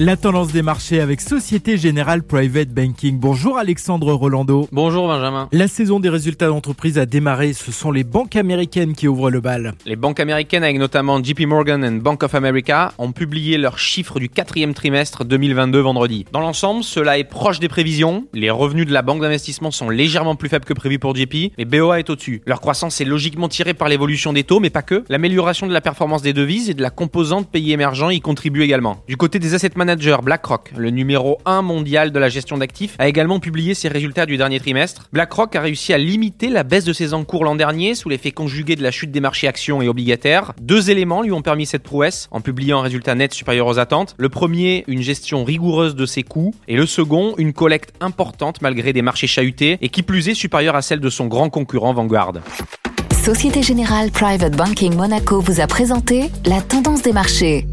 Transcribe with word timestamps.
La 0.00 0.16
tendance 0.16 0.52
des 0.52 0.62
marchés 0.62 1.00
avec 1.00 1.20
Société 1.20 1.76
Générale 1.76 2.22
Private 2.22 2.68
Banking. 2.68 3.18
Bonjour 3.18 3.58
Alexandre 3.58 4.12
Rolando. 4.12 4.68
Bonjour 4.70 5.08
Benjamin. 5.08 5.48
La 5.50 5.66
saison 5.66 5.98
des 5.98 6.08
résultats 6.08 6.46
d'entreprise 6.46 6.98
a 6.98 7.04
démarré. 7.04 7.52
Ce 7.52 7.72
sont 7.72 7.90
les 7.90 8.04
banques 8.04 8.36
américaines 8.36 8.94
qui 8.94 9.08
ouvrent 9.08 9.28
le 9.28 9.40
bal. 9.40 9.74
Les 9.86 9.96
banques 9.96 10.20
américaines, 10.20 10.62
avec 10.62 10.78
notamment 10.78 11.20
JP 11.20 11.40
Morgan 11.48 11.84
et 11.84 11.90
Bank 11.98 12.22
of 12.22 12.36
America, 12.36 12.92
ont 12.98 13.10
publié 13.10 13.58
leurs 13.58 13.80
chiffres 13.80 14.20
du 14.20 14.28
quatrième 14.28 14.72
trimestre 14.72 15.24
2022 15.24 15.80
vendredi. 15.80 16.26
Dans 16.30 16.38
l'ensemble, 16.38 16.84
cela 16.84 17.18
est 17.18 17.24
proche 17.24 17.58
des 17.58 17.68
prévisions. 17.68 18.24
Les 18.32 18.50
revenus 18.50 18.86
de 18.86 18.92
la 18.92 19.02
banque 19.02 19.20
d'investissement 19.20 19.72
sont 19.72 19.90
légèrement 19.90 20.36
plus 20.36 20.48
faibles 20.48 20.64
que 20.64 20.74
prévu 20.74 21.00
pour 21.00 21.16
JP, 21.16 21.54
mais 21.58 21.64
BOA 21.64 21.98
est 21.98 22.08
au-dessus. 22.08 22.40
Leur 22.46 22.60
croissance 22.60 23.00
est 23.00 23.04
logiquement 23.04 23.48
tirée 23.48 23.74
par 23.74 23.88
l'évolution 23.88 24.32
des 24.32 24.44
taux, 24.44 24.60
mais 24.60 24.70
pas 24.70 24.82
que. 24.82 25.02
L'amélioration 25.08 25.66
de 25.66 25.72
la 25.72 25.80
performance 25.80 26.22
des 26.22 26.32
devises 26.32 26.70
et 26.70 26.74
de 26.74 26.82
la 26.82 26.90
composante 26.90 27.50
pays 27.50 27.72
émergents 27.72 28.10
y 28.10 28.20
contribue 28.20 28.62
également. 28.62 29.02
Du 29.08 29.16
côté 29.16 29.40
des 29.40 29.54
asset 29.54 29.70
managers, 29.74 29.87
BlackRock, 29.96 30.72
le 30.76 30.90
numéro 30.90 31.38
1 31.46 31.62
mondial 31.62 32.12
de 32.12 32.18
la 32.18 32.28
gestion 32.28 32.58
d'actifs, 32.58 32.94
a 32.98 33.08
également 33.08 33.40
publié 33.40 33.74
ses 33.74 33.88
résultats 33.88 34.26
du 34.26 34.36
dernier 34.36 34.60
trimestre. 34.60 35.08
BlackRock 35.12 35.56
a 35.56 35.60
réussi 35.60 35.92
à 35.92 35.98
limiter 35.98 36.48
la 36.48 36.62
baisse 36.62 36.84
de 36.84 36.92
ses 36.92 37.14
encours 37.14 37.44
l'an 37.44 37.54
dernier 37.54 37.94
sous 37.94 38.08
l'effet 38.08 38.30
conjugué 38.30 38.76
de 38.76 38.82
la 38.82 38.90
chute 38.90 39.10
des 39.10 39.20
marchés 39.20 39.48
actions 39.48 39.80
et 39.80 39.88
obligataires. 39.88 40.52
Deux 40.60 40.90
éléments 40.90 41.22
lui 41.22 41.32
ont 41.32 41.42
permis 41.42 41.66
cette 41.66 41.82
prouesse 41.82 42.28
en 42.30 42.40
publiant 42.40 42.80
un 42.80 42.82
résultat 42.82 43.14
net 43.14 43.32
supérieur 43.32 43.66
aux 43.66 43.78
attentes. 43.78 44.14
Le 44.18 44.28
premier, 44.28 44.84
une 44.88 45.02
gestion 45.02 45.44
rigoureuse 45.44 45.94
de 45.94 46.06
ses 46.06 46.22
coûts 46.22 46.54
et 46.66 46.76
le 46.76 46.86
second, 46.86 47.34
une 47.38 47.52
collecte 47.52 47.94
importante 48.00 48.60
malgré 48.60 48.92
des 48.92 49.02
marchés 49.02 49.26
chahutés 49.26 49.78
et 49.80 49.88
qui 49.88 50.02
plus 50.02 50.28
est 50.28 50.34
supérieure 50.34 50.76
à 50.76 50.82
celle 50.82 51.00
de 51.00 51.10
son 51.10 51.26
grand 51.26 51.48
concurrent 51.48 51.94
Vanguard. 51.94 52.34
Société 53.22 53.62
Générale 53.62 54.10
Private 54.10 54.56
Banking 54.56 54.94
Monaco 54.94 55.40
vous 55.40 55.60
a 55.60 55.66
présenté 55.66 56.30
la 56.46 56.62
tendance 56.62 57.02
des 57.02 57.12
marchés. 57.12 57.66